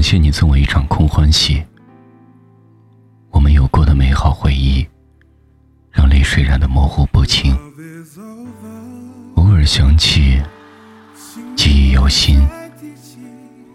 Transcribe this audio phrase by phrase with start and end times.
[0.00, 1.62] 感谢你赠我一场空欢喜。
[3.28, 4.88] 我们有过的美好回忆，
[5.90, 7.54] 让泪水染得模糊不清。
[9.34, 10.40] 偶尔想起，
[11.54, 12.40] 记忆犹新，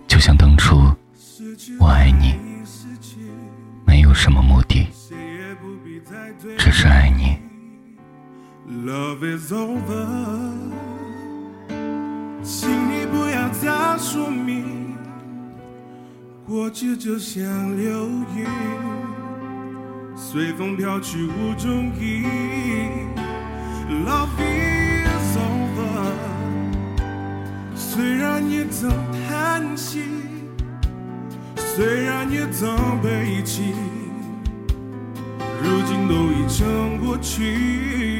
[0.07, 0.91] 就像当初
[1.79, 2.33] 我爱你，
[3.85, 4.87] 没有什么目的，
[6.57, 7.37] 只是爱你。
[12.43, 14.74] 请你不要再说明，
[16.47, 18.45] 过去就像流云，
[20.15, 23.09] 随风飘去无踪影。
[24.05, 26.13] Love is over，
[27.75, 28.91] 虽然也曾
[29.27, 30.03] 叹息，
[31.55, 33.73] 虽然也曾悲泣，
[35.63, 38.14] 如今都已成过去。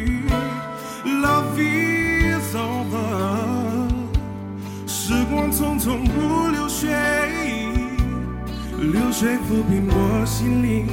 [9.18, 10.86] 水抚平我心灵，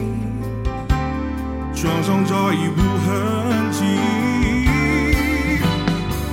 [1.74, 3.82] 创伤早已无痕迹。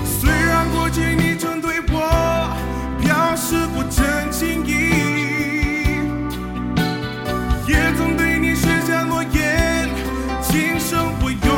[0.05, 2.55] 虽然过去你曾对我
[3.01, 4.71] 表示不真情意，
[7.67, 9.89] 也曾对你许下诺言，
[10.43, 11.31] 今生不。
[11.31, 11.48] 有。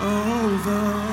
[0.00, 1.09] over.